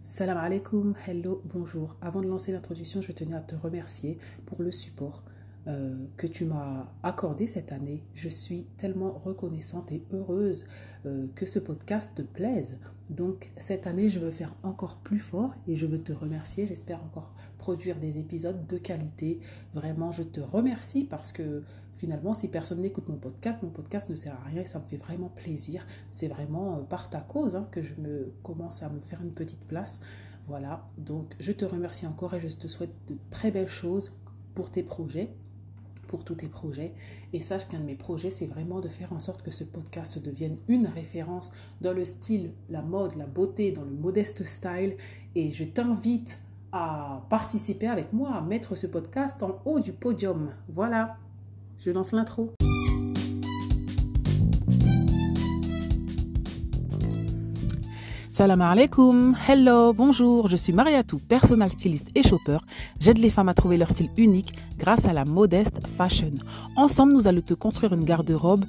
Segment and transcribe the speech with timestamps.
[0.00, 1.96] Salam alaikum, hello, bonjour.
[2.00, 5.24] Avant de lancer l'introduction, je tenais à te remercier pour le support
[5.66, 8.04] euh, que tu m'as accordé cette année.
[8.14, 10.68] Je suis tellement reconnaissante et heureuse
[11.04, 12.78] euh, que ce podcast te plaise.
[13.10, 16.64] Donc cette année, je veux faire encore plus fort et je veux te remercier.
[16.64, 19.40] J'espère encore produire des épisodes de qualité.
[19.74, 21.64] Vraiment, je te remercie parce que
[21.98, 24.84] finalement, si personne n'écoute mon podcast, mon podcast ne sert à rien et ça me
[24.84, 25.86] fait vraiment plaisir.
[26.10, 29.32] C'est vraiment euh, par ta cause hein, que je me commence à me faire une
[29.32, 30.00] petite place.
[30.46, 34.12] Voilà, donc je te remercie encore et je te souhaite de très belles choses
[34.54, 35.30] pour tes projets
[36.08, 36.94] pour tous tes projets.
[37.32, 40.18] Et sache qu'un de mes projets, c'est vraiment de faire en sorte que ce podcast
[40.18, 44.96] devienne une référence dans le style, la mode, la beauté, dans le modeste style.
[45.36, 46.40] Et je t'invite
[46.72, 50.50] à participer avec moi, à mettre ce podcast en haut du podium.
[50.68, 51.16] Voilà,
[51.84, 52.52] je lance l'intro.
[58.30, 62.58] Salam alaikum, hello, bonjour, je suis Mariatou, personal styliste et shopper.
[63.00, 66.34] J'aide les femmes à trouver leur style unique grâce à la modeste fashion.
[66.76, 68.64] Ensemble, nous allons te construire une garde-robe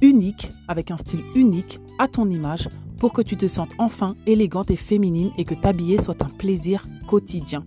[0.00, 4.72] unique, avec un style unique, à ton image, pour que tu te sentes enfin élégante
[4.72, 7.62] et féminine et que t'habiller soit un plaisir quotidien.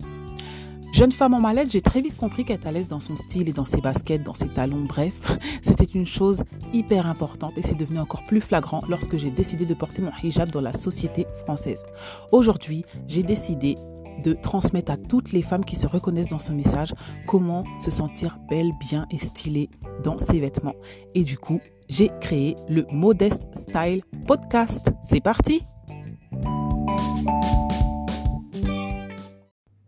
[0.92, 3.52] Jeune femme en mallette, j'ai très vite compris qu'être à l'aise dans son style et
[3.52, 5.14] dans ses baskets, dans ses talons, bref,
[5.62, 9.74] c'était une chose hyper importante et c'est devenu encore plus flagrant lorsque j'ai décidé de
[9.74, 11.84] porter mon hijab dans la société française.
[12.32, 13.76] Aujourd'hui, j'ai décidé
[14.22, 16.94] de transmettre à toutes les femmes qui se reconnaissent dans ce message
[17.26, 19.68] comment se sentir belle, bien et stylée
[20.02, 20.76] dans ses vêtements.
[21.14, 24.90] Et du coup, j'ai créé le Modest Style Podcast.
[25.02, 25.62] C'est parti!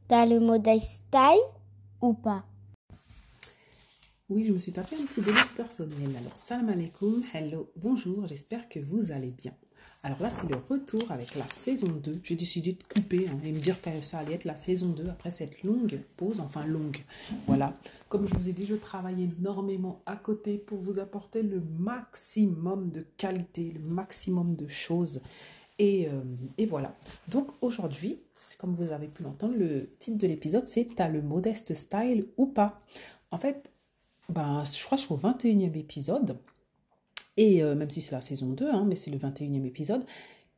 [0.08, 1.42] T'as le modeste style
[2.00, 2.42] ou pas?
[4.30, 6.16] Oui, je me suis tapé un petit délire personnel.
[6.18, 9.52] Alors, salam alaikum, hello, bonjour, j'espère que vous allez bien.
[10.02, 12.20] Alors là, c'est le retour avec la saison 2.
[12.24, 15.10] J'ai décidé de couper hein, et me dire que ça allait être la saison 2
[15.10, 17.04] après cette longue pause, enfin longue.
[17.46, 17.74] Voilà.
[18.08, 22.90] Comme je vous ai dit, je travaille énormément à côté pour vous apporter le maximum
[22.90, 25.20] de qualité, le maximum de choses.
[25.78, 26.22] Et, euh,
[26.56, 26.96] et, voilà.
[27.28, 28.20] Donc aujourd'hui,
[28.58, 32.46] comme vous avez pu l'entendre, le titre de l'épisode, c'est T'as le modeste style ou
[32.46, 32.80] pas?
[33.30, 33.70] En fait,
[34.28, 36.36] ben, je crois que je suis au 21e épisode.
[37.36, 40.04] Et euh, même si c'est la saison 2, hein, mais c'est le 21e épisode.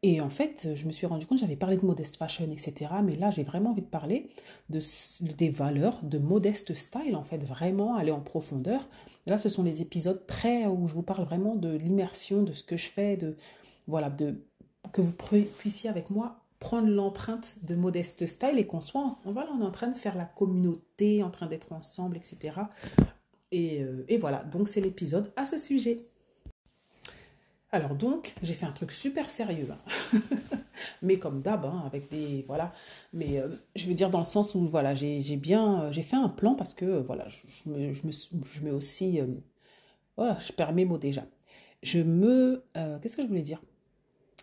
[0.03, 2.91] Et en fait, je me suis rendu compte, j'avais parlé de modeste fashion, etc.
[3.05, 4.31] Mais là, j'ai vraiment envie de parler
[4.71, 4.81] de,
[5.37, 8.89] des valeurs de modeste style, en fait, vraiment aller en profondeur.
[9.27, 12.65] Là, ce sont les épisodes très où je vous parle vraiment de l'immersion, de ce
[12.65, 13.37] que je fais, de
[13.87, 14.43] voilà, de
[14.93, 19.51] que vous puissiez avec moi prendre l'empreinte de Modeste Style et qu'on soit, on, voilà,
[19.53, 22.61] on est en train de faire la communauté, en train d'être ensemble, etc.
[23.51, 26.07] Et, euh, et voilà, donc c'est l'épisode à ce sujet.
[27.73, 30.19] Alors donc, j'ai fait un truc super sérieux, hein.
[31.03, 32.73] mais comme d'hab, hein, avec des voilà.
[33.13, 36.17] Mais euh, je veux dire dans le sens où voilà, j'ai bien, euh, j'ai fait
[36.17, 39.21] un plan parce que voilà, je, me, je, me, je aussi,
[40.17, 41.25] voilà, je perds mes mots déjà.
[41.83, 42.63] Je me,
[43.01, 43.63] qu'est-ce que je voulais dire?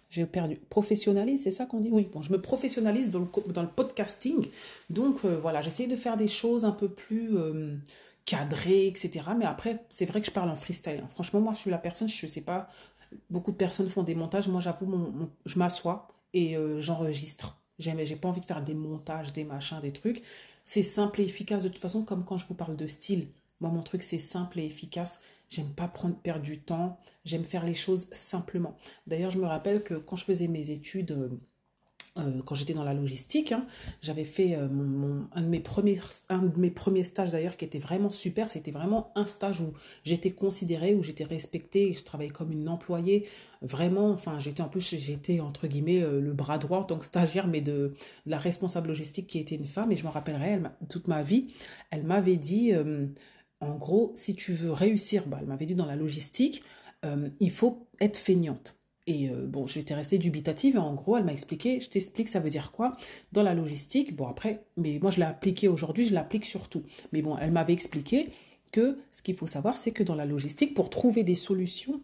[0.10, 0.58] J'ai perdu.
[0.70, 1.90] Professionnalise, c'est ça qu'on dit?
[1.92, 4.48] Oui, bon, je me professionnalise dans le, dans le podcasting.
[4.90, 7.76] Donc euh, voilà, j'essaie de faire des choses un peu plus euh,
[8.26, 9.26] cadrées, etc.
[9.38, 11.02] Mais après, c'est vrai que je parle en freestyle.
[11.04, 11.08] Hein.
[11.10, 12.70] Franchement, moi, je suis la personne, je ne sais pas,
[13.30, 14.48] beaucoup de personnes font des montages.
[14.48, 17.60] Moi, j'avoue, mon, je m'assois et euh, j'enregistre.
[17.80, 20.24] J'ai pas envie de faire des montages, des machins, des trucs.
[20.64, 23.28] C'est simple et efficace de toute façon, comme quand je vous parle de style.
[23.60, 25.20] Moi, mon truc, c'est simple et efficace.
[25.50, 27.00] J'aime pas prendre, perdre du temps.
[27.26, 28.76] J'aime faire les choses simplement.
[29.08, 31.30] D'ailleurs, je me rappelle que quand je faisais mes études, euh,
[32.18, 33.66] euh, quand j'étais dans la logistique, hein,
[34.02, 37.64] j'avais fait euh, mon, un, de mes premiers, un de mes premiers stages d'ailleurs qui
[37.64, 38.50] était vraiment super.
[38.52, 39.74] C'était vraiment un stage où
[40.04, 43.28] j'étais considérée, où j'étais respectée, je travaillais comme une employée.
[43.62, 47.48] Vraiment, enfin, j'étais en plus, j'étais entre guillemets le bras droit en tant que stagiaire,
[47.48, 47.94] mais de,
[48.26, 49.92] la responsable logistique qui était une femme.
[49.92, 51.48] Et je me rappellerai, elle, toute ma vie,
[51.90, 52.74] elle m'avait dit
[53.60, 56.64] en gros, si tu veux réussir, bah, elle m'avait dit dans la logistique,
[57.06, 58.80] euh, il faut être feignante.
[59.08, 62.40] Et euh, bon, j'étais restée dubitative et en gros, elle m'a expliqué, je t'explique, ça
[62.40, 62.98] veut dire quoi?
[63.32, 66.84] Dans la logistique, bon après, mais moi je l'ai appliqué aujourd'hui, je l'applique surtout.
[67.14, 68.30] Mais bon, elle m'avait expliqué
[68.72, 72.02] que ce qu'il faut savoir, c'est que dans la logistique, pour trouver des solutions,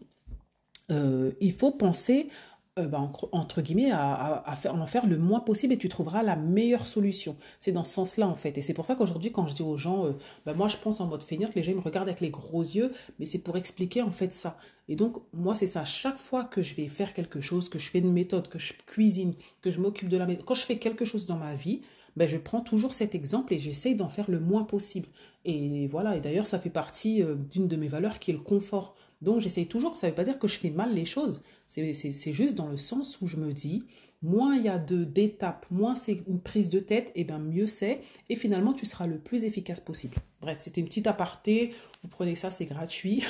[0.90, 2.28] euh, il faut penser
[2.76, 2.98] euh, bah,
[3.30, 7.36] entre guillemets, à, faire, en faire le moins possible et tu trouveras la meilleure solution.
[7.60, 8.58] C'est dans ce sens-là, en fait.
[8.58, 10.12] Et c'est pour ça qu'aujourd'hui, quand je dis aux gens, euh,
[10.44, 12.90] bah, moi, je pense en mode feignante, les gens me regardent avec les gros yeux,
[13.20, 14.58] mais c'est pour expliquer, en fait, ça.
[14.88, 15.84] Et donc, moi, c'est ça.
[15.84, 18.72] Chaque fois que je vais faire quelque chose, que je fais une méthode, que je
[18.86, 21.82] cuisine, que je m'occupe de la méthode, quand je fais quelque chose dans ma vie,
[22.16, 25.08] ben, je prends toujours cet exemple et j'essaye d'en faire le moins possible.
[25.44, 28.40] Et voilà, et d'ailleurs, ça fait partie euh, d'une de mes valeurs qui est le
[28.40, 28.96] confort.
[29.24, 32.32] Donc j'essaye toujours, ça ne veut pas dire que je fais mal les choses, c'est
[32.32, 33.84] juste dans le sens où je me dis,
[34.22, 38.00] moins il y a d'étapes, moins c'est une prise de tête, et bien mieux c'est.
[38.28, 40.16] Et finalement, tu seras le plus efficace possible.
[40.40, 41.74] Bref, c'était une petite aparté.
[42.02, 43.24] Vous prenez ça, c'est gratuit.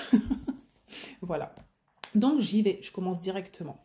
[1.22, 1.54] voilà.
[2.14, 3.76] Donc j'y vais, je commence directement.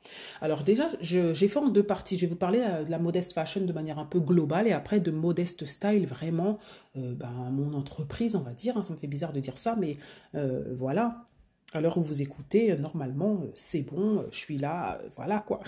[0.42, 2.16] Alors déjà, j'ai fait en deux parties.
[2.16, 4.72] Je vais vous parler euh, de la modeste fashion de manière un peu globale et
[4.72, 6.60] après de modeste style, vraiment
[6.96, 8.78] euh, ben, mon entreprise, on va dire.
[8.78, 8.84] Hein.
[8.84, 9.98] ça me fait bizarre de dire ça, mais
[10.36, 11.26] euh, voilà.
[11.74, 15.60] À l'heure où vous écoutez, normalement, c'est bon, je suis là, voilà quoi.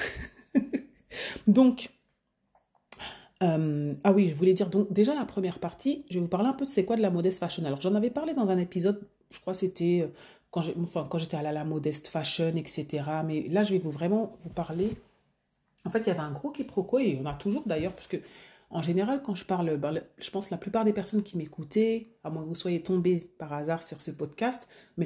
[1.48, 1.92] donc,
[3.40, 6.54] ah oui, je voulais dire, donc déjà la première partie, je vais vous parler un
[6.54, 7.64] peu de c'est quoi de la modeste fashion.
[7.66, 10.10] Alors j'en avais parlé dans un épisode, je crois c'était
[10.52, 13.04] quand j'étais à la modeste fashion, etc.
[13.26, 14.92] Mais là, je vais vous vraiment vous parler.
[15.86, 18.18] En fait, il y avait un gros quiproquo et on a toujours d'ailleurs, parce que
[18.74, 22.08] en général, quand je parle, ben, je pense que la plupart des personnes qui m'écoutaient,
[22.24, 25.06] à moins que vous soyez tombés par hasard sur ce podcast, mais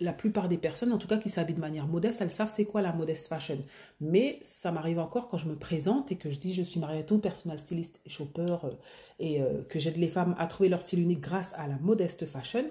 [0.00, 2.64] la, plupart des personnes, en tout cas qui s'habillent de manière modeste, elles savent c'est
[2.64, 3.58] quoi la modeste fashion.
[4.00, 7.18] Mais ça m'arrive encore quand je me présente et que je dis je suis tout
[7.18, 8.70] personal styliste et shopper, euh,
[9.18, 12.24] et euh, que j'aide les femmes à trouver leur style unique grâce à la modeste
[12.24, 12.64] fashion.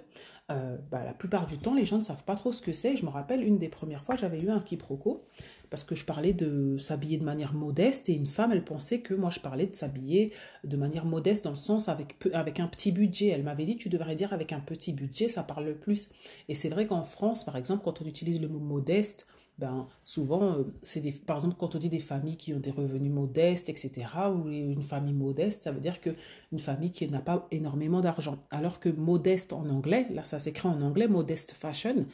[0.52, 2.98] Euh, bah, la plupart du temps, les gens ne savent pas trop ce que c'est.
[2.98, 5.24] Je me rappelle, une des premières fois, j'avais eu un quiproquo
[5.72, 9.14] parce que je parlais de s'habiller de manière modeste et une femme, elle pensait que
[9.14, 10.34] moi, je parlais de s'habiller
[10.66, 13.28] de manière modeste dans le sens avec, avec un petit budget.
[13.28, 16.12] Elle m'avait dit, tu devrais dire avec un petit budget, ça parle le plus.
[16.50, 19.26] Et c'est vrai qu'en France, par exemple, quand on utilise le mot modeste,
[19.60, 22.72] ben, souvent, euh, c'est des, par exemple, quand on dit des familles qui ont des
[22.72, 23.92] revenus modestes, etc.,
[24.34, 28.40] ou une famille modeste, ça veut dire qu'une famille qui n'a pas énormément d'argent.
[28.50, 32.06] Alors que modeste en anglais, là, ça s'écrit en anglais, modeste fashion,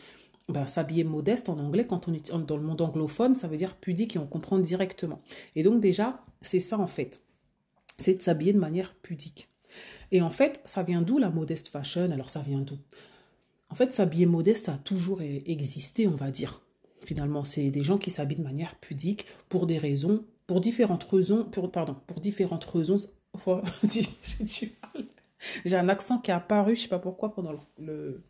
[0.50, 3.76] ben, s'habiller modeste en anglais, quand on est dans le monde anglophone, ça veut dire
[3.76, 5.22] pudique et on comprend directement.
[5.56, 7.22] Et donc, déjà, c'est ça en fait.
[7.98, 9.50] C'est de s'habiller de manière pudique.
[10.12, 12.12] Et en fait, ça vient d'où la modeste fashion?
[12.12, 12.78] Alors, ça vient d'où?
[13.70, 16.62] En fait, s'habiller modeste a toujours existé, on va dire
[17.04, 17.44] finalement.
[17.44, 21.96] C'est des gens qui s'habillent de manière pudique pour des raisons, pour différentes raisons, pardon,
[22.08, 22.98] pour différentes raisons.
[23.46, 23.62] Oh,
[25.64, 28.24] j'ai un accent qui est apparu, je sais pas pourquoi, pendant le,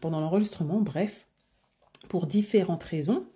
[0.00, 0.80] pendant l'enregistrement.
[0.80, 1.26] Bref,
[2.08, 3.26] pour différentes raisons.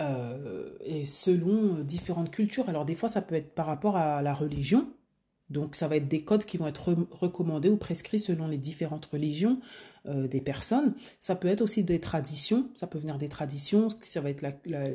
[0.00, 2.70] Euh, et selon différentes cultures.
[2.70, 4.88] Alors des fois, ça peut être par rapport à la religion,
[5.50, 9.04] donc ça va être des codes qui vont être recommandés ou prescrits selon les différentes
[9.06, 9.58] religions
[10.08, 10.94] euh, des personnes.
[11.18, 14.46] Ça peut être aussi des traditions, ça peut venir des traditions, ça va être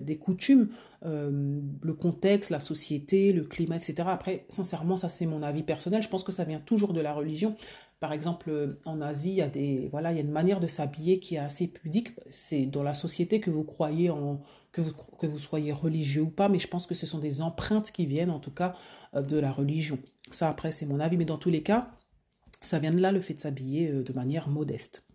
[0.02, 0.70] des coutumes,
[1.06, 4.08] euh, le contexte, la société, le climat, etc.
[4.08, 7.14] Après, sincèrement, ça c'est mon avis personnel, je pense que ça vient toujours de la
[7.14, 7.56] religion.
[8.00, 10.60] Par exemple, euh, en Asie, il y a, des, voilà, il y a une manière
[10.60, 12.10] de s'habiller qui est assez pudique.
[12.30, 16.30] C'est dans la société que vous croyez en, que vous, que vous soyez religieux ou
[16.30, 18.74] pas, mais je pense que ce sont des empreintes qui viennent en tout cas
[19.14, 19.98] de la religion.
[20.32, 21.92] Ça, après, c'est mon avis, mais dans tous les cas,
[22.66, 25.06] ça vient de là le fait de s'habiller euh, de manière modeste.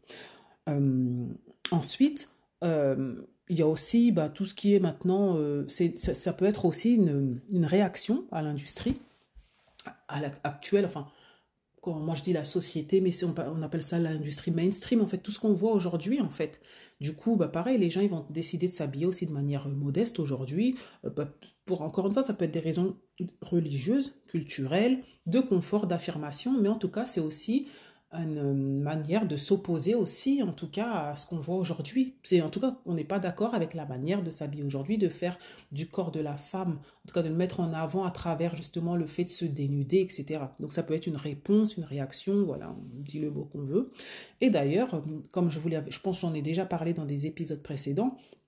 [0.69, 1.27] Euh,
[1.71, 2.31] ensuite,
[2.63, 3.15] euh,
[3.49, 5.37] il y a aussi bah, tout ce qui est maintenant,
[5.67, 9.01] ça, ça, peut être aussi une, une réaction à l'industrie
[10.09, 11.09] à actuelle, enfin
[11.87, 15.31] moi je dis la société, mais on, on appelle ça l'industrie mainstream, en fait, tout
[15.31, 16.61] ce qu'on voit aujourd'hui, en fait.
[17.01, 19.71] Du coup, bah, pareil, les gens, ils vont décider de s'habiller aussi de manière euh,
[19.71, 20.77] modeste aujourd'hui.
[21.05, 21.33] Euh, bah,
[21.65, 22.97] pour, encore une fois, ça peut être des raisons
[23.43, 27.67] religieuses, culturelles, de confort, d'affirmation, mais en tout cas, c'est aussi
[28.13, 32.17] une manière de s'opposer aussi, en tout cas, à ce qu'on voit aujourd'hui.
[32.25, 35.09] C'est en tout cas, on n'est pas d'accord avec la manière de s'habiller aujourd'hui, de
[35.09, 35.39] faire
[35.71, 38.57] du corps de la femme, en tout cas de le mettre en avant à travers
[38.57, 40.41] justement le fait de se dénuder, etc.
[40.59, 43.91] Donc ça peut être une réponse, une réaction, voilà, on dit le mot qu'on veut.
[44.41, 45.03] Et d'ailleurs,
[45.33, 48.40] comme je voulais, je pense j'en ai déjà parlé dans des épisodes précédents, euh,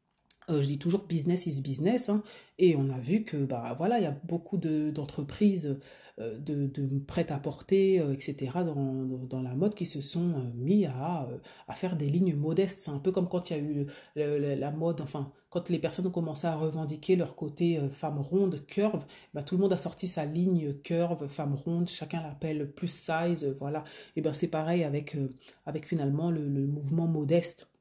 [0.60, 2.22] je dis toujours business is business, hein,
[2.58, 5.78] et on a vu que bah voilà, il y a beaucoup d'entreprises
[6.20, 10.84] euh, de, de prêt-à-porter, euh, etc., dans, dans, la mode qui se sont euh, mis
[10.84, 11.26] à,
[11.68, 12.82] à faire des lignes modestes.
[12.82, 16.06] C'est un peu comme quand il y a eu la mode, enfin, quand les personnes
[16.06, 20.06] ont commencé à revendiquer leur côté femme ronde, curve, bah, tout le monde a sorti
[20.06, 23.82] sa ligne curve, femme ronde, chacun l'appelle plus size, voilà.
[24.16, 25.16] Et ben c'est pareil avec,
[25.64, 27.71] avec finalement le, le mouvement modeste.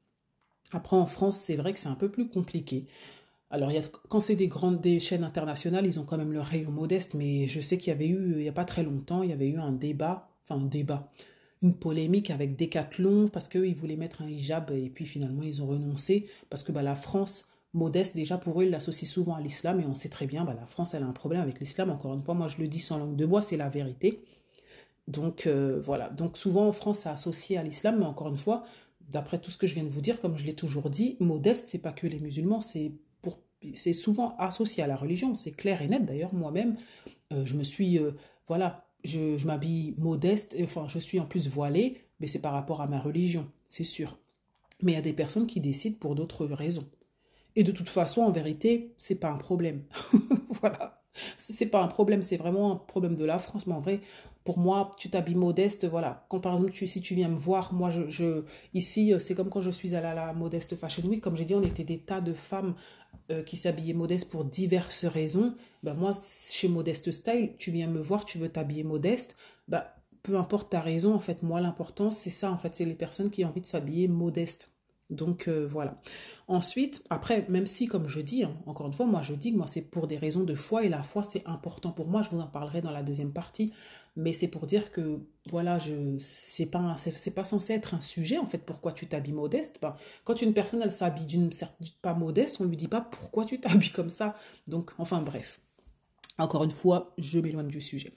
[0.72, 2.86] Après, en France, c'est vrai que c'est un peu plus compliqué.
[3.50, 3.70] Alors,
[4.08, 7.48] quand c'est des grandes des chaînes internationales, ils ont quand même leur rayon modeste, mais
[7.48, 9.48] je sais qu'il y avait eu, il n'y a pas très longtemps, il y avait
[9.48, 11.10] eu un débat, enfin un débat,
[11.62, 15.66] une polémique avec Decathlon parce qu'ils voulaient mettre un hijab et puis finalement ils ont
[15.66, 19.80] renoncé parce que bah, la France modeste, déjà pour eux, ils l'associent souvent à l'islam
[19.80, 21.90] et on sait très bien, bah, la France, elle a un problème avec l'islam.
[21.90, 24.24] Encore une fois, moi je le dis sans langue de bois, c'est la vérité.
[25.08, 28.64] Donc euh, voilà, donc souvent en France, c'est associé à l'islam, mais encore une fois,
[29.12, 31.66] d'après tout ce que je viens de vous dire, comme je l'ai toujours dit, modeste,
[31.68, 32.92] c'est pas que les musulmans, c'est
[33.74, 36.04] c'est souvent associé à la religion, c'est clair et net.
[36.04, 36.76] D'ailleurs, moi-même,
[37.32, 38.12] euh, je me suis, euh,
[38.48, 42.86] voilà, je, m'habille modeste, enfin, je suis en plus voilée, mais c'est par rapport à
[42.86, 44.18] ma religion, c'est sûr.
[44.82, 46.88] Mais il y a des personnes qui décident pour d'autres raisons.
[47.54, 49.84] Et de toute façon, en vérité, c'est pas un problème.
[50.60, 51.01] voilà.
[51.36, 53.66] C'est pas un problème, c'est vraiment un problème de la France.
[53.66, 54.00] Mais en vrai,
[54.44, 56.26] pour moi, tu t'habilles modeste, voilà.
[56.28, 59.60] Quand par exemple, si tu viens me voir, moi, je, ici, euh, c'est comme quand
[59.60, 62.20] je suis à la, la Modeste Fashion Week, comme j'ai dit, on était des tas
[62.20, 62.74] de femmes
[63.30, 65.54] euh, qui s'habillaient modeste pour diverses raisons.
[65.84, 66.10] Ben moi,
[66.50, 69.36] chez Modeste Style, tu viens me voir, tu veux t'habiller modeste,
[69.68, 69.84] ben,
[70.22, 73.30] peu importe ta raison, en fait, moi, l'important, c'est ça, en fait, c'est les personnes
[73.30, 74.71] qui ont envie de s'habiller modeste.
[75.12, 76.00] Donc euh, voilà.
[76.48, 79.56] Ensuite, après, même si, comme je dis, hein, encore une fois, moi je dis que
[79.58, 82.22] moi c'est pour des raisons de foi et la foi c'est important pour moi.
[82.22, 83.72] Je vous en parlerai dans la deuxième partie,
[84.16, 88.38] mais c'est pour dire que voilà, je c'est pas c'est pas censé être un sujet
[88.38, 88.58] en fait.
[88.58, 92.64] Pourquoi tu t'habilles modeste ben, Quand une personne elle s'habille d'une certaine pas modeste, on
[92.64, 94.34] lui dit pas pourquoi tu t'habilles comme ça.
[94.66, 95.60] Donc enfin bref.
[96.38, 98.14] Encore une fois, je m'éloigne du sujet.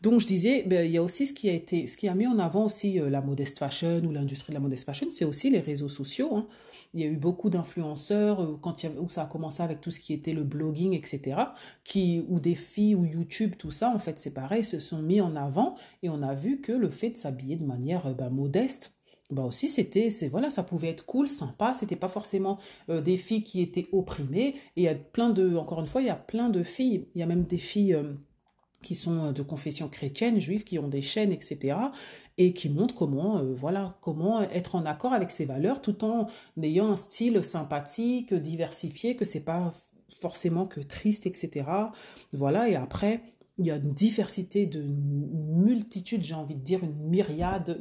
[0.00, 2.14] Donc je disais, ben, il y a aussi ce qui a été, ce qui a
[2.14, 5.24] mis en avant aussi euh, la modeste fashion ou l'industrie de la modeste fashion, c'est
[5.24, 6.36] aussi les réseaux sociaux.
[6.36, 6.46] Hein.
[6.94, 9.98] Il y a eu beaucoup d'influenceurs euh, quand où ça a commencé avec tout ce
[9.98, 11.40] qui était le blogging, etc.
[11.82, 15.20] Qui ou des filles ou YouTube, tout ça, en fait, c'est pareil, se sont mis
[15.20, 18.30] en avant et on a vu que le fait de s'habiller de manière euh, ben,
[18.30, 18.95] modeste
[19.30, 22.58] bah aussi c'était c'est voilà ça pouvait être cool sympa c'était pas forcément
[22.90, 24.54] euh, des filles qui étaient opprimées.
[24.76, 27.08] Et il y a plein de encore une fois il y a plein de filles.
[27.14, 28.14] Il y a même des filles euh,
[28.82, 31.76] qui sont de confession chrétienne juive qui ont des chaînes etc
[32.38, 36.28] et qui montrent comment euh, voilà comment être en accord avec ses valeurs tout en
[36.62, 39.72] ayant un style sympathique diversifié que c'est pas
[40.20, 41.64] forcément que triste etc
[42.32, 43.22] voilà et après
[43.58, 47.80] il y a une diversité de une multitude, j'ai envie de dire, une myriade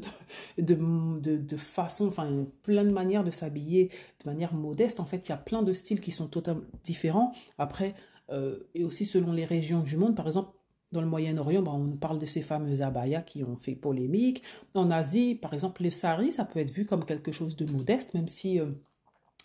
[0.58, 3.90] de, de, de, façons, enfin plein de manières de s'habiller
[4.24, 5.00] de manière modeste.
[5.00, 7.34] En fait, il y a plein de styles qui sont totalement différents.
[7.58, 7.94] Après,
[8.32, 10.52] euh, et aussi selon les régions du monde, par exemple,
[10.92, 14.44] dans le Moyen-Orient, ben, on parle de ces fameuses abayas qui ont fait polémique.
[14.76, 18.14] En Asie, par exemple, les saris, ça peut être vu comme quelque chose de modeste,
[18.14, 18.60] même si...
[18.60, 18.68] Euh,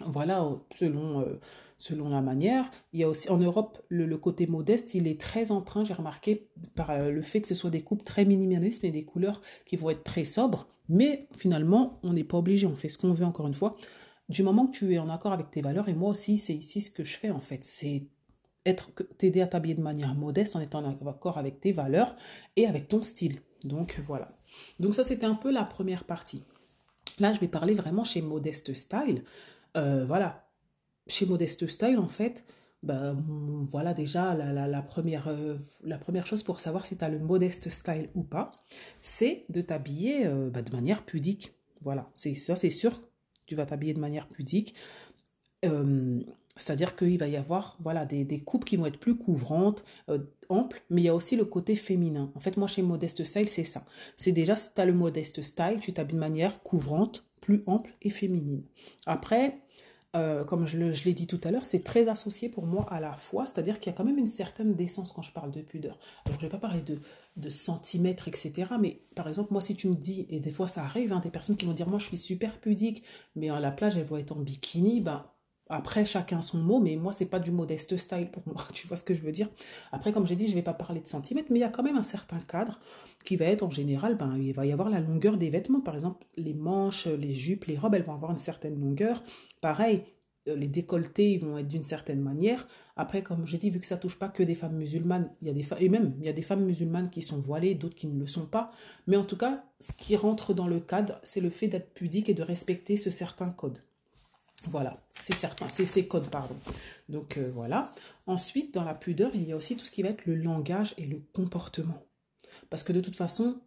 [0.04, 1.40] voilà, selon, euh,
[1.76, 2.70] selon la manière.
[2.92, 6.48] Il y a aussi en Europe, le, côté modeste, il est très emprunt, j'ai remarqué,
[6.74, 9.76] par euh, le fait que ce soit des coupes très minimalistes et des couleurs qui
[9.76, 10.68] vont être très sobres.
[10.88, 13.76] Mais finalement, on n'est pas obligé, on fait ce qu'on veut encore une fois.
[14.28, 16.80] Du moment que tu es en accord avec tes valeurs, et moi aussi, c'est ici
[16.80, 18.06] ce que je fais en fait, c'est
[18.66, 22.14] être t'aider à t'habiller de manière modeste en étant en accord avec tes valeurs
[22.56, 23.40] et avec ton style.
[23.64, 24.36] Donc voilà.
[24.78, 26.42] Donc ça, c'était un peu la première partie.
[27.18, 29.24] Là, je vais parler vraiment chez Modeste Style.
[29.76, 30.48] Euh, voilà,
[31.06, 32.44] chez Modeste Style, en fait,
[32.82, 33.14] ben,
[33.68, 37.18] voilà déjà la, la, première, euh, la première chose pour savoir si tu as le
[37.18, 38.50] Modeste Style ou pas,
[39.02, 41.52] c'est de t'habiller euh, ben, de manière pudique.
[41.82, 42.98] Voilà, c'est ça, c'est sûr,
[43.46, 44.74] tu vas t'habiller de manière pudique.
[46.56, 49.84] c'est-à-dire qu'il va y avoir voilà, des, des, coupes qui vont être plus couvrantes,
[50.48, 52.32] amples, mais il y a aussi le côté féminin.
[52.34, 53.84] En fait, moi, chez Modeste Style, c'est ça.
[54.16, 57.94] C'est déjà, si tu as le Modeste Style, tu t'habilles de manière couvrante, plus ample
[58.02, 58.62] et féminine.
[59.06, 59.58] Après,
[60.16, 63.12] euh, comme je, l'ai dit tout à l'heure, c'est très associé pour moi à la
[63.14, 65.98] foi, c'est-à-dire qu'il y a quand même une certaine décence quand je parle de pudeur.
[66.24, 69.88] Alors, je ne vais pas parler de, centimètres, etc., mais par exemple, moi, si tu
[69.88, 72.06] me dis, et des fois ça arrive, hein, des personnes qui vont dire, moi, je
[72.06, 73.04] suis super pudique,
[73.36, 75.24] mais à la plage, elles vont être en bikini, ben,
[75.70, 78.66] après, chacun son mot, mais moi, c'est pas du modeste style pour moi.
[78.74, 79.48] Tu vois ce que je veux dire
[79.92, 81.82] Après, comme j'ai dit, je vais pas parler de centimètres, mais il y a quand
[81.82, 82.80] même un certain cadre
[83.24, 85.80] qui va être en général, ben, il va y avoir la longueur des vêtements.
[85.80, 89.22] Par exemple, les manches, les jupes, les robes, elles vont avoir une certaine longueur.
[89.60, 90.02] Pareil,
[90.48, 92.66] euh, les décolletés, ils vont être d'une certaine manière.
[92.96, 95.50] Après, comme j'ai dit, vu que ça touche pas que des femmes musulmanes, il y
[95.50, 98.06] a des et même il y a des femmes musulmanes qui sont voilées, d'autres qui
[98.06, 98.70] ne le sont pas.
[99.06, 102.28] Mais en tout cas, ce qui rentre dans le cadre, c'est le fait d'être pudique
[102.28, 103.82] et de respecter ce certain code.
[104.68, 106.56] Voilà, c'est certain, c'est ces codes, pardon.
[107.08, 107.90] Donc euh, voilà.
[108.26, 110.94] Ensuite, dans la pudeur, il y a aussi tout ce qui va être le langage
[110.98, 112.02] et le comportement.
[112.68, 113.60] Parce que de toute façon,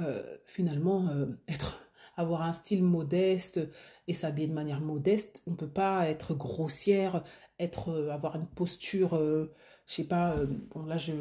[0.00, 1.80] euh, finalement, euh, être,
[2.16, 3.60] avoir un style modeste
[4.06, 7.24] et s'habiller de manière modeste, on ne peut pas être grossière,
[7.58, 9.48] être, avoir une posture, je
[9.92, 10.36] sais pas,
[10.70, 11.12] bon là je,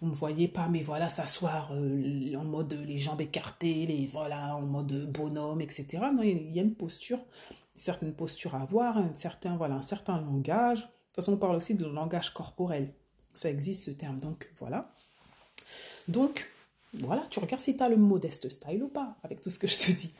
[0.00, 4.62] vous me voyez pas, mais voilà, s'asseoir en mode les jambes écartées, les voilà, en
[4.62, 6.02] mode bonhomme, etc.
[6.14, 7.20] Non, il y a une posture
[7.74, 10.80] certaines postures à avoir, un certain, voilà, un certain langage.
[10.80, 12.92] De toute façon, on parle aussi de langage corporel.
[13.34, 14.94] Ça existe ce terme, donc voilà.
[16.08, 16.50] Donc,
[16.94, 19.66] voilà, tu regardes si tu as le modeste style ou pas, avec tout ce que
[19.66, 20.12] je te dis.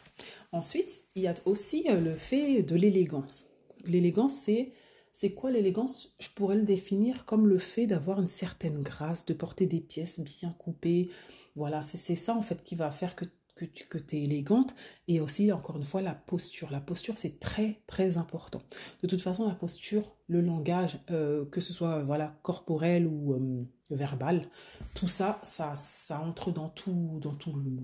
[0.53, 3.47] Ensuite, il y a aussi euh, le fait de l'élégance.
[3.87, 4.73] L'élégance, c'est
[5.13, 6.15] c'est quoi l'élégance?
[6.19, 10.21] Je pourrais le définir comme le fait d'avoir une certaine grâce, de porter des pièces
[10.21, 11.11] bien coupées.
[11.55, 14.75] Voilà, c'est ça en fait qui va faire que que tu que es élégante
[15.09, 16.71] et aussi encore une fois la posture.
[16.71, 18.63] La posture c'est très très important.
[19.03, 23.65] De toute façon la posture le langage euh, que ce soit voilà corporel ou euh,
[23.91, 24.49] verbal
[24.95, 27.79] tout ça ça ça entre dans tout dans tout le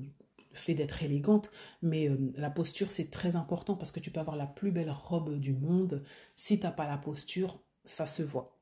[0.52, 1.50] fait d'être élégante.
[1.82, 4.90] Mais euh, la posture c'est très important parce que tu peux avoir la plus belle
[4.90, 6.02] robe du monde.
[6.34, 8.58] Si t'as pas la posture ça se voit.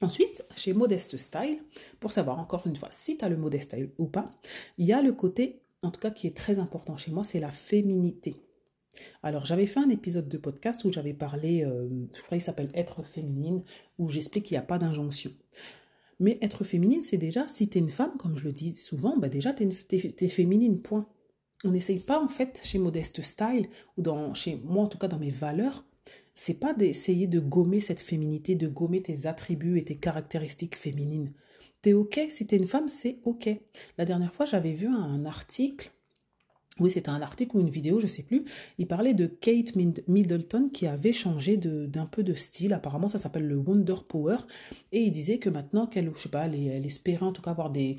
[0.00, 1.62] Ensuite, chez Modeste Style,
[2.00, 4.30] pour savoir encore une fois si tu as le Modeste Style ou pas,
[4.76, 7.40] il y a le côté, en tout cas qui est très important chez moi, c'est
[7.40, 8.36] la féminité.
[9.22, 12.70] Alors, j'avais fait un épisode de podcast où j'avais parlé, euh, je crois qu'il s'appelle
[12.74, 13.62] Être féminine,
[13.98, 15.30] où j'explique qu'il n'y a pas d'injonction.
[16.20, 19.16] Mais être féminine, c'est déjà, si tu es une femme, comme je le dis souvent,
[19.16, 21.08] bah déjà, tu es, féminine, point.
[21.64, 25.08] On n'essaye pas, en fait, chez Modeste Style, ou dans, chez moi, en tout cas,
[25.08, 25.84] dans mes valeurs,
[26.34, 31.32] c'est pas d'essayer de gommer cette féminité, de gommer tes attributs et tes caractéristiques féminines.
[31.84, 33.50] T'es ok, si t'es une femme, c'est ok.
[33.98, 35.92] La dernière fois, j'avais vu un article
[36.80, 38.46] oui, c'était un article ou une vidéo, je sais plus.
[38.78, 42.72] Il parlait de Kate Middleton qui avait changé d'un peu de style.
[42.72, 44.38] Apparemment, ça s'appelle le Wonder Power.
[44.90, 47.70] Et il disait que maintenant qu'elle, je sais pas, elle, espérait en tout cas avoir
[47.70, 47.98] des,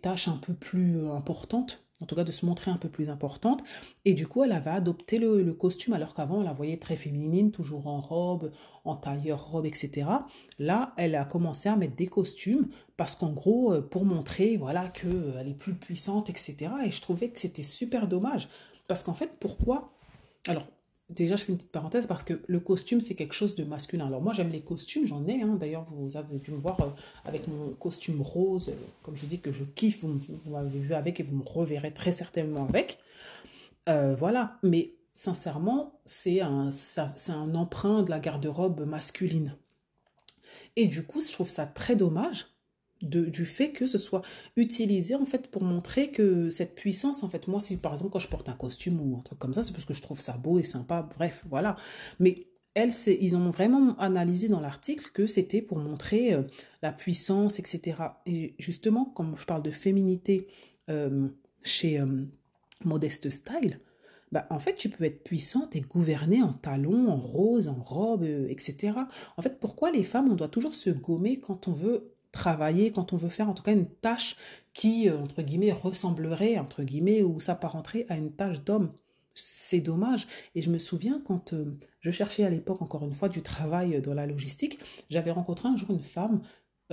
[0.00, 3.64] tâches un peu plus importantes en tout cas de se montrer un peu plus importante.
[4.04, 7.50] Et du coup, elle avait adopté le, costume alors qu'avant, elle la voyait très féminine,
[7.50, 8.50] toujours en robe,
[8.84, 10.06] en tailleur robe, etc.
[10.58, 12.68] Là, elle a commencé à mettre des costumes
[12.98, 16.70] parce qu'en gros, euh, pour montrer voilà qu'elle euh, est plus puissante, etc.
[16.84, 18.48] Et je trouvais que c'était super dommage.
[18.86, 19.94] Parce qu'en fait, pourquoi?
[20.46, 20.66] Alors,
[21.10, 24.06] Déjà, je fais une petite parenthèse parce que le costume, c'est quelque chose de masculin.
[24.06, 25.42] Alors moi, j'aime les costumes, j'en ai.
[25.42, 25.56] Hein.
[25.60, 26.88] D'ailleurs, vous avez dû me voir euh,
[27.26, 28.70] avec mon costume rose.
[28.70, 30.18] Euh, comme je dis que je kiffe, vous,
[30.50, 32.98] m'avez vu avec et vous me reverrez très certainement avec.
[33.88, 34.58] Euh, voilà.
[34.62, 36.70] Mais sincèrement, c'est un,
[37.28, 39.58] un emprunt de la garde-robe masculine.
[40.76, 42.53] Et du coup, je trouve ça très dommage
[43.04, 44.22] du fait que ce soit
[44.56, 48.18] utilisé en fait pour montrer que cette puissance en fait moi si par exemple quand
[48.18, 50.36] je porte un costume ou un truc comme ça c'est parce que je trouve ça
[50.36, 51.76] beau et sympa bref voilà
[52.18, 56.42] mais elles, ils ont vraiment analysé dans l'article que c'était pour montrer euh,
[56.82, 57.96] la puissance, etc.
[58.26, 60.48] Et justement, quand je parle de féminité
[60.90, 61.28] euh,
[61.62, 62.24] chez euh,
[62.84, 63.78] Modeste Style,
[64.32, 68.24] bah, en fait, tu peux être puissante et gouverner en talons, en rose, en robe,
[68.24, 68.94] etc.
[69.36, 73.12] En fait, pourquoi les femmes, on doit toujours se gommer quand on veut travailler, quand
[73.12, 74.36] on veut faire en tout cas une tâche
[74.74, 78.92] qui, euh, entre guillemets, ressemblerait, entre guillemets, ou s'apparenterait à une tâche d'homme.
[79.34, 80.26] C'est dommage.
[80.54, 84.00] Et je me souviens quand euh, je cherchais à l'époque, encore une fois, du travail
[84.02, 86.42] dans la logistique, j'avais rencontré un jour une femme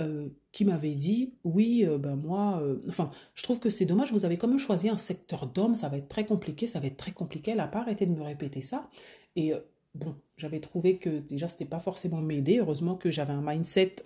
[0.00, 4.38] euh, qui m'avait dit oui ben moi enfin je trouve que c'est dommage vous avez
[4.38, 7.12] quand même choisi un secteur d'homme ça va être très compliqué ça va être très
[7.12, 8.88] compliqué elle n'a pas arrêté de me répéter ça
[9.36, 9.52] et
[9.94, 13.96] bon j'avais trouvé que déjà c'était pas forcément m'aider heureusement que j'avais un mindset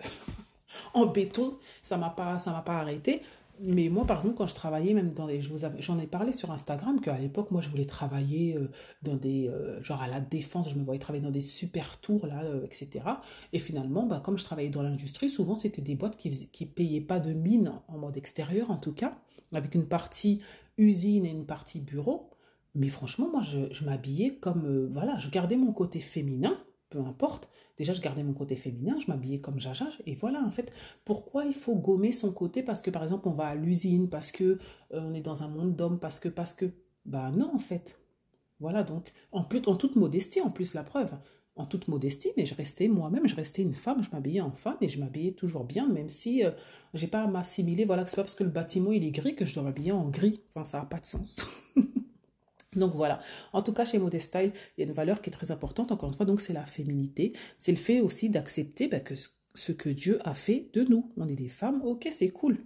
[0.93, 3.21] en béton, ça m'a pas, ça m'a pas arrêté.
[3.59, 5.27] Mais moi, par exemple, quand je travaillais, même dans
[5.79, 8.69] j'en ai parlé sur Instagram qu'à l'époque, moi, je voulais travailler euh,
[9.01, 12.27] dans des, euh, genre à la défense, je me voyais travailler dans des super tours
[12.27, 13.03] là, euh, etc.
[13.53, 17.01] Et finalement, bah, comme je travaillais dans l'industrie, souvent c'était des boîtes qui qui payaient
[17.01, 19.17] pas de mine en mode extérieur en tout cas,
[19.51, 20.41] avec une partie
[20.77, 22.29] usine et une partie bureau.
[22.75, 27.93] Mais franchement, moi, je m'habillais comme, voilà, je gardais mon côté féminin, peu importe, Déjà,
[27.93, 29.87] je gardais mon côté féminin, je m'habillais comme Jaja.
[30.07, 30.73] Et voilà, en fait,
[31.05, 34.31] pourquoi il faut gommer son côté Parce que, par exemple, on va à l'usine, parce
[34.31, 34.57] que euh,
[34.93, 36.65] on est dans un monde d'hommes, parce que, parce que?
[37.05, 37.99] Bah non, en fait.
[38.59, 41.15] Voilà, donc, en, toute modestie, en plus, la preuve.
[41.55, 44.77] En toute modestie, mais je restais moi-même, je restais une femme, je m'habillais en femme
[44.81, 46.51] et je m'habillais toujours bien, même si euh,
[46.93, 47.85] j'ai pas à m'assimiler.
[47.85, 49.91] Voilà, que c'est pas parce que le bâtiment il est gris que je dois m'habiller
[49.91, 50.41] en gris.
[50.53, 51.37] Enfin, ça n'a pas de sens.
[52.77, 53.19] Donc voilà,
[53.53, 55.91] en tout cas chez Modest Style, il y a une valeur qui est très importante,
[55.91, 57.33] encore une fois, donc c'est la féminité.
[57.57, 61.11] C'est le fait aussi d'accepter bah, que ce que Dieu a fait de nous.
[61.17, 62.59] On est des femmes, ok, c'est cool.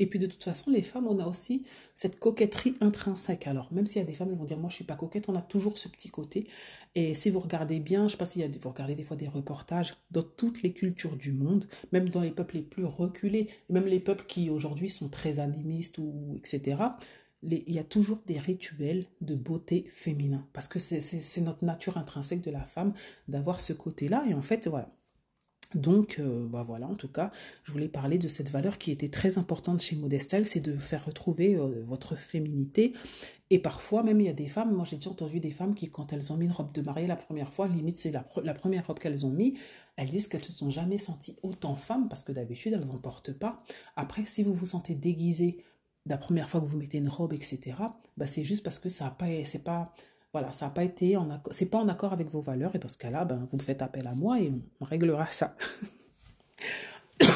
[0.00, 3.46] Et puis de toute façon, les femmes, on a aussi cette coquetterie intrinsèque.
[3.46, 5.28] Alors, même s'il y a des femmes qui vont dire, moi je suis pas coquette,
[5.28, 6.48] on a toujours ce petit côté.
[6.96, 9.28] Et si vous regardez bien, je ne sais pas si vous regardez des fois des
[9.28, 13.86] reportages dans toutes les cultures du monde, même dans les peuples les plus reculés, même
[13.86, 16.76] les peuples qui aujourd'hui sont très animistes ou etc
[17.50, 22.42] il y a toujours des rituels de beauté féminin parce que c'est notre nature intrinsèque
[22.42, 22.92] de la femme
[23.28, 24.90] d'avoir ce côté-là et en fait voilà.
[25.74, 27.30] Donc euh, bah voilà, en tout cas,
[27.64, 31.04] je voulais parler de cette valeur qui était très importante chez Modestel, c'est de faire
[31.04, 32.92] retrouver euh, votre féminité.
[33.50, 35.90] Et parfois, même il y a des femmes, moi j'ai déjà entendu des femmes qui,
[35.90, 38.22] quand elles ont mis une robe de mariée la première fois, limite c'est la,
[38.54, 39.54] première robe qu'elles ont mis,
[39.96, 43.32] elles disent qu'elles se sont jamais senties autant femmes parce que d'habitude elles n'en portent
[43.32, 43.62] pas.
[43.96, 45.58] Après, si vous vous sentez déguisée
[46.06, 47.76] la première fois que vous mettez une robe, etc.,
[48.16, 49.26] bah c'est juste parce que ça n'a pas,
[49.64, 49.94] pas,
[50.32, 52.74] voilà, pas été en c'est pas en accord avec vos valeurs.
[52.74, 55.56] Et dans ce cas-là, ben, vous faites appel à moi et on, réglera ça.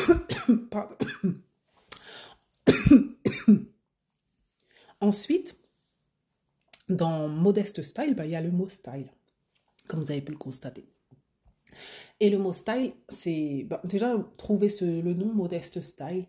[5.01, 5.57] Ensuite,
[6.89, 9.13] dans Modeste Style, bah, il y a le mot style,
[9.87, 10.87] comme vous avez pu le constater.
[12.21, 16.27] Et le mot style, c'est bah, déjà trouver ce, le nom Modeste Style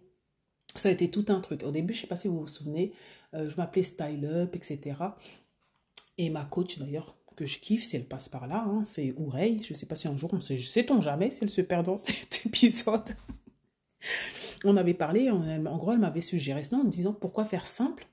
[0.75, 1.63] ça a été tout un truc.
[1.63, 2.93] Au début, je ne sais pas si vous vous souvenez,
[3.34, 4.95] euh, je m'appelais Style Up, etc.
[6.17, 9.58] Et ma coach, d'ailleurs, que je kiffe, si elle passe par là, hein, c'est Ourey.
[9.63, 11.86] Je ne sais pas si un jour, on sait, sait-on jamais si elle se perd
[11.86, 13.10] dans cet épisode.
[14.65, 18.08] on avait parlé, en, gros, elle m'avait suggéré cela en me disant pourquoi faire simple?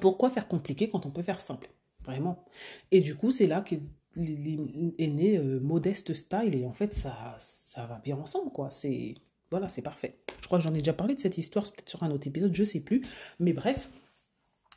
[0.00, 1.68] Pourquoi faire compliqué quand on peut faire simple?
[2.04, 2.44] Vraiment.
[2.92, 3.80] Et du coup, c'est là qu'est
[4.16, 6.54] né euh, Modeste Style.
[6.54, 8.70] Et en fait, ça, ça va bien ensemble, quoi.
[8.70, 9.14] C'est
[9.50, 10.16] voilà, c'est parfait.
[10.58, 13.06] J'en ai déjà parlé de cette histoire, peut-être sur un autre épisode, je sais plus.
[13.38, 13.90] Mais bref,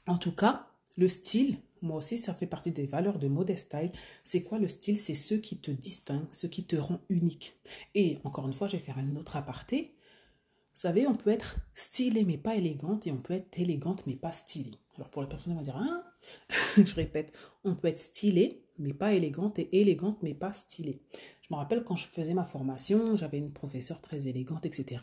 [0.08, 3.92] en tout cas, le style, moi aussi, ça fait partie des valeurs de Modest Style.
[4.24, 4.98] C'est quoi le style?
[4.98, 7.58] C'est ce qui te distingue, ce qui te rend unique.
[7.96, 9.94] Et encore une fois, je vais faire un autre aparté.
[10.74, 14.16] Vous savez, on peut être stylé mais pas élégante et on peut être élégante mais
[14.16, 14.78] pas stylée.
[14.96, 16.04] Alors pour les personnes, on va dire, hein?
[16.78, 21.02] Je répète, on peut être stylé mais pas élégante et élégante mais pas stylée.
[21.50, 25.02] Je me rappelle quand je faisais ma formation, j'avais une professeure très élégante, etc.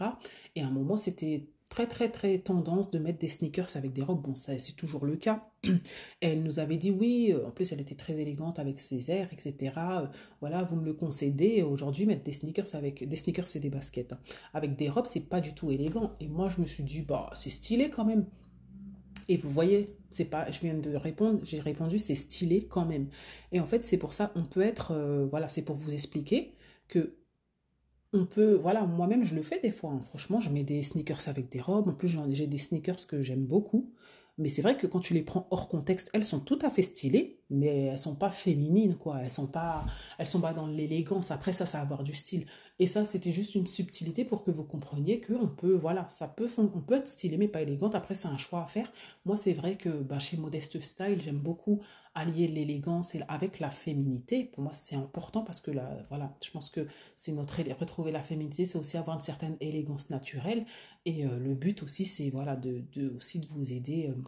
[0.55, 4.03] Et à un moment, c'était très très très tendance de mettre des sneakers avec des
[4.03, 4.23] robes.
[4.23, 5.49] Bon, ça c'est toujours le cas.
[6.21, 9.29] Elle nous avait dit oui, euh, en plus elle était très élégante avec ses airs,
[9.33, 9.73] etc.
[9.77, 10.07] Euh,
[10.41, 11.63] voilà, vous me le concédez.
[11.63, 14.13] Aujourd'hui, mettre des sneakers avec des sneakers, c'est des baskets.
[14.13, 14.19] Hein.
[14.53, 16.13] Avec des robes, c'est pas du tout élégant.
[16.21, 18.27] Et moi, je me suis dit bah c'est stylé quand même.
[19.29, 23.09] Et vous voyez, c'est pas, je viens de répondre, j'ai répondu, c'est stylé quand même.
[23.53, 26.55] Et en fait, c'est pour ça, on peut être, euh, voilà, c'est pour vous expliquer
[26.89, 27.17] que
[28.13, 29.91] on peut, voilà, moi-même je le fais des fois.
[29.91, 30.01] Hein.
[30.01, 31.89] Franchement, je mets des sneakers avec des robes.
[31.89, 33.93] En plus, j'ai des sneakers que j'aime beaucoup.
[34.37, 36.83] Mais c'est vrai que quand tu les prends hors contexte, elles sont tout à fait
[36.83, 39.21] stylées, mais elles sont pas féminines, quoi.
[39.23, 39.85] Elles sont pas,
[40.19, 41.31] elles sont pas dans l'élégance.
[41.31, 42.47] Après ça, ça va avoir du style.
[42.81, 46.27] Et ça, c'était juste une subtilité pour que vous compreniez que on peut, voilà, ça
[46.27, 47.95] peut, on peut être stylé mais pas élégante.
[47.95, 48.93] Après, c'est un choix à faire.
[49.25, 51.81] Moi, c'est vrai que bah, chez Modeste Style, j'aime beaucoup
[52.15, 54.45] allier l'élégance avec la féminité.
[54.45, 58.23] Pour moi, c'est important parce que là, voilà, je pense que c'est notre retrouver la
[58.23, 60.67] féminité, c'est aussi avoir une certaine élégance naturelle.
[61.05, 62.85] Et euh, le but aussi, c'est voilà, de,
[63.17, 64.09] aussi vous aider.
[64.09, 64.21] Euh,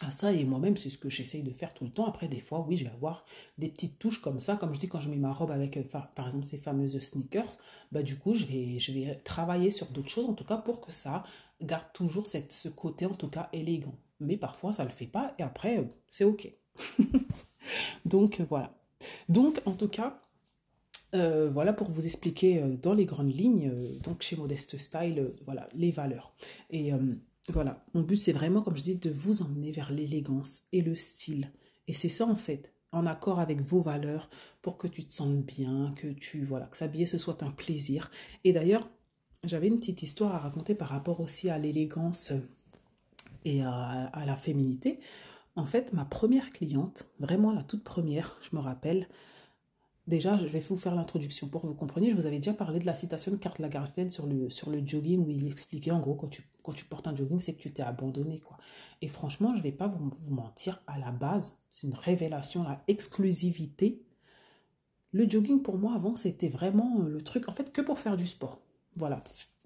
[0.00, 2.06] à ça et moi-même c'est ce que j'essaye de faire tout le temps.
[2.06, 3.24] Après des fois oui je vais avoir
[3.58, 4.56] des petites touches comme ça.
[4.56, 5.82] Comme je dis quand je mets ma robe avec euh,
[6.14, 7.58] par exemple ces fameuses sneakers
[7.92, 10.80] bah du coup je vais je vais travailler sur d'autres choses en tout cas pour
[10.80, 11.22] que ça
[11.62, 13.94] garde toujours cette, ce côté en tout cas élégant.
[14.20, 16.50] Mais parfois ça le fait pas et après euh, c'est ok.
[18.04, 18.74] Donc euh, voilà.
[19.28, 20.20] Donc en tout cas
[21.12, 26.32] voilà pour vous expliquer dans les grandes lignes donc chez Modeste Style voilà les valeurs.
[26.70, 26.92] Et
[27.48, 30.94] voilà, mon but c'est vraiment, comme je dis, de vous emmener vers l'élégance et le
[30.96, 31.52] style.
[31.88, 34.28] Et c'est ça en fait, en accord avec vos valeurs,
[34.62, 38.10] pour que tu te sentes bien, que tu, voilà, que s'habiller ce soit un plaisir.
[38.44, 38.82] Et d'ailleurs,
[39.44, 42.32] j'avais une petite histoire à raconter par rapport aussi à l'élégance
[43.44, 45.00] et à, à, la féminité.
[45.56, 49.08] En fait, ma première cliente, vraiment la toute première, je me rappelle,
[50.06, 52.10] Déjà, je vais vous faire l'introduction pour que vous compreniez.
[52.10, 54.84] Je vous avais déjà parlé de la citation de Karl Lagerfeld sur le, sur le
[54.84, 57.60] jogging où il expliquait en gros quand tu, quand tu portes un jogging, c'est que
[57.60, 58.40] tu t'es abandonné.
[58.40, 58.56] quoi.
[59.02, 62.64] Et franchement, je ne vais pas vous, vous, mentir, à la base, c'est une révélation,
[62.64, 64.02] la exclusivité.
[65.12, 68.26] Le jogging pour moi avant, c'était vraiment le truc, en fait, que pour faire du
[68.26, 68.60] sport.
[68.96, 69.22] Voilà,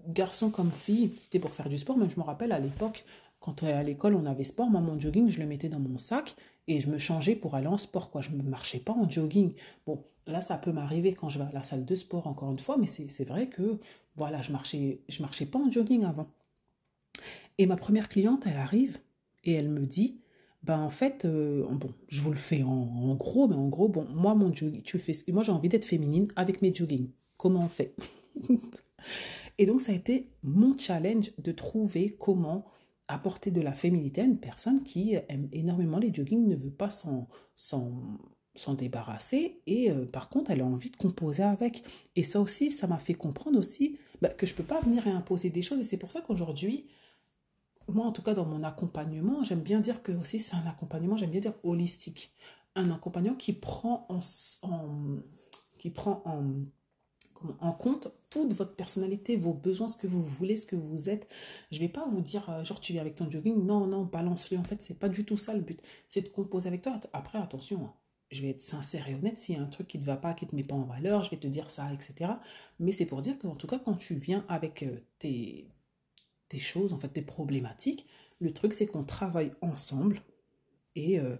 [0.07, 1.97] garçon comme fille, c'était pour faire du sport.
[1.97, 3.05] Mais je me rappelle à l'époque,
[3.39, 6.35] quand à l'école on avait sport, moi mon jogging, je le mettais dans mon sac
[6.67, 8.11] et je me changeais pour aller en sport.
[8.11, 8.21] quoi.
[8.21, 9.53] Je ne marchais pas en jogging.
[9.85, 12.59] Bon, là, ça peut m'arriver quand je vais à la salle de sport, encore une
[12.59, 13.79] fois, mais c'est vrai que,
[14.15, 16.27] voilà, je marchais, je marchais pas en jogging avant.
[17.57, 18.99] Et ma première cliente, elle arrive
[19.43, 20.19] et elle me dit,
[20.63, 24.05] ben en fait, euh, bon, je vous le fais en, gros, mais en gros, bon,
[24.13, 27.09] moi, mon jogging, tu fais, moi j'ai envie d'être féminine avec mes joggings.
[27.37, 27.95] Comment on fait
[29.57, 32.65] Et donc, ça a été mon challenge de trouver comment
[33.07, 36.89] apporter de la féminité à une personne qui aime énormément les joggings, ne veut pas
[36.89, 37.27] s'en
[38.55, 41.83] s'en débarrasser et euh, par contre elle a envie de composer avec
[42.15, 45.49] et ça aussi ça m'a fait comprendre aussi bah, que je peux pas venir imposer
[45.49, 46.85] des choses et c'est pour ça qu'aujourd'hui
[47.87, 51.17] moi en tout cas dans mon accompagnement j'aime bien dire que aussi c'est un accompagnement
[51.17, 52.31] j'aime bien dire holistique
[52.75, 54.19] un accompagnement qui prend en,
[55.77, 56.43] qui prend en,
[57.59, 61.27] en compte toute votre personnalité, vos besoins, ce que vous voulez, ce que vous êtes.
[61.71, 63.65] Je vais pas vous dire, euh, genre, tu viens avec ton jogging.
[63.65, 64.57] Non, non, balance-le.
[64.57, 65.81] En fait, c'est pas du tout ça le but.
[66.07, 66.99] C'est de composer avec toi.
[67.13, 67.93] Après, attention, hein
[68.31, 70.17] je vais être sincère et honnête, s'il y a un truc qui ne te va
[70.17, 72.31] pas, qui ne te met pas en valeur, je vais te dire ça, etc.
[72.79, 75.69] Mais c'est pour dire qu'en tout cas, quand tu viens avec euh, tes,
[76.49, 78.05] tes, choses, en fait, tes problématiques,
[78.39, 80.21] le truc, c'est qu'on travaille ensemble.
[80.95, 81.37] Et, euh,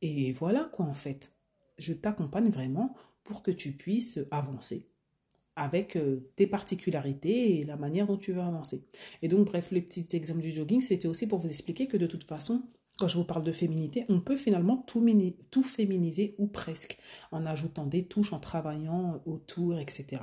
[0.00, 1.34] et voilà quoi, en fait.
[1.78, 4.88] Je t'accompagne vraiment pour que tu puisses avancer
[5.58, 8.84] avec euh, tes particularités et la manière dont tu veux avancer.
[9.22, 12.06] Et donc, bref, le petit exemple du jogging, c'était aussi pour vous expliquer que de
[12.06, 12.62] toute façon,
[12.98, 16.98] quand je vous parle de féminité, on peut finalement tout, féminiser ou presque,
[17.30, 20.22] en ajoutant des touches, en travaillant autour, etc.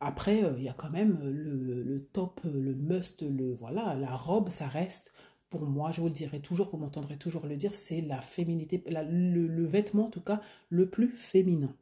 [0.00, 4.50] Après, euh, il y a quand même le, top, le must, le voilà, la robe,
[4.50, 5.12] ça reste
[5.48, 8.82] pour moi, je vous le dirai toujours, vous m'entendrez toujours le dire, c'est la féminité,
[8.88, 11.72] le, vêtement en tout cas le plus féminin.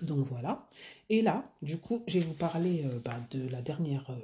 [0.00, 0.66] Donc voilà.
[1.10, 4.18] Et là, du coup, je vais vous parler euh, bah, de la dernière, euh,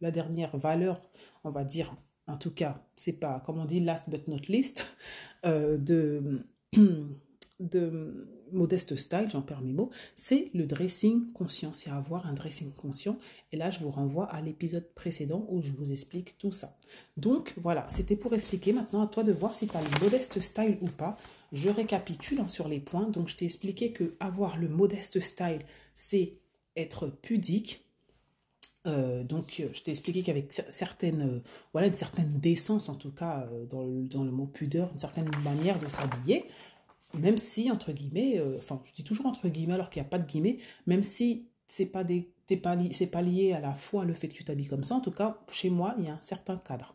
[0.00, 1.02] la dernière valeur,
[1.44, 1.94] on va dire,
[2.26, 4.96] en tout cas, c'est pas, comme on dit, last but not least,
[5.44, 6.44] euh, de,
[7.60, 12.72] de Modeste Style, j'en perds mes mots, c'est le dressing conscient, c'est avoir un dressing
[12.72, 13.18] conscient.
[13.52, 16.76] Et là, je vous renvoie à l'épisode précédent où je vous explique tout ça.
[17.16, 18.72] Donc voilà, c'était pour expliquer.
[18.72, 21.16] Maintenant, à toi de voir si tu as le Modeste Style ou pas.
[21.52, 23.08] Je récapitule hein, sur les points.
[23.08, 25.60] Donc, je t'ai expliqué que avoir le Modeste Style,
[25.94, 26.32] c'est
[26.76, 27.85] être pudique,
[28.86, 31.40] euh, donc, je t'ai expliqué qu'avec certaines, euh,
[31.72, 35.78] voilà, une certaine décence, en tout cas, euh, dans, le, mot pudeur, une certaine manière
[35.78, 36.44] de s'habiller,
[37.14, 40.10] même si, entre guillemets, euh, enfin, je dis toujours entre guillemets alors qu'il n'y a
[40.10, 44.34] pas de guillemets, même si c'est pas pas, lié à la fois le fait que
[44.34, 46.94] tu t'habilles comme ça, en tout cas, chez moi, il y a un certain cadre.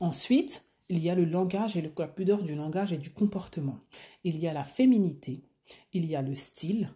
[0.00, 3.78] Ensuite, il y a le langage et la pudeur du langage et du comportement.
[4.24, 5.42] Il y a la féminité,
[5.92, 6.92] il y a le style,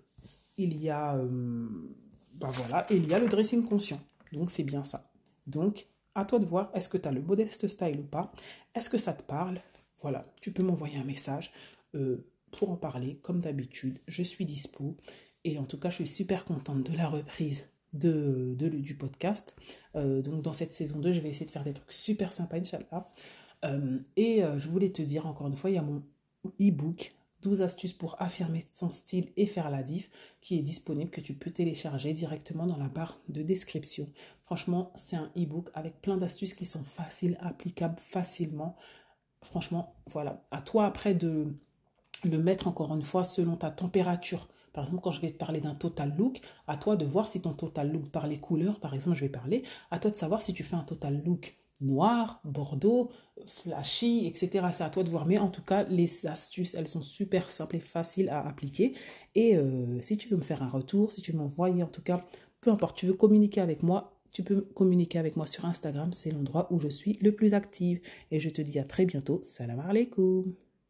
[0.59, 1.69] il y a, euh,
[2.35, 4.01] ben voilà, il y a le dressing conscient.
[4.37, 5.03] Donc, c'est bien ça.
[5.47, 8.33] Donc, à toi de voir, est-ce que tu as le modeste style ou pas?
[8.75, 9.61] Est-ce que ça te parle?
[10.03, 11.53] Voilà, tu peux m'envoyer un message.
[11.95, 13.99] Euh, pour en parler, comme d'habitude.
[14.07, 14.97] Je suis dispo.
[15.45, 19.57] Et en tout cas, je suis super contente de la reprise de, du podcast.
[19.95, 22.59] Euh, donc, dans cette saison 2, je vais essayer de faire des trucs super sympas,
[22.59, 23.11] Inch'Allah.
[23.65, 26.03] Euh, et je voulais te dire encore une fois, il y a mon
[26.61, 27.15] e-book
[27.47, 31.33] 12 astuces pour affirmer son style et faire la diff qui est disponible, que tu
[31.33, 34.11] peux télécharger directement dans la barre de description.
[34.43, 38.75] Franchement, c'est un e-book avec plein d'astuces qui sont faciles, applicables facilement.
[39.43, 40.45] Franchement, voilà.
[40.51, 41.47] À toi après de
[42.25, 44.49] le mettre encore une fois selon ta température.
[44.73, 47.41] Par exemple, quand je vais te parler d'un total look, à toi de voir si
[47.41, 50.43] ton total look par les couleurs, par exemple, je vais parler, à toi de savoir
[50.43, 53.11] si tu fais un total look noir, bordeaux,
[53.45, 54.67] flashy, etc.
[54.73, 55.27] C'est à toi de voir.
[55.27, 58.95] Mais en tout cas, les astuces, elles sont super simples et faciles à appliquer.
[59.35, 62.03] Et euh, si tu veux me faire un retour, si tu veux m'envoyer, en tout
[62.03, 62.25] cas,
[62.61, 66.13] peu importe, tu veux communiquer avec moi, tu peux communiquer avec moi sur Instagram.
[66.13, 68.01] C'est l'endroit où je suis le plus active.
[68.31, 69.41] Et je te dis à très bientôt.
[69.43, 70.66] Salam alaikum.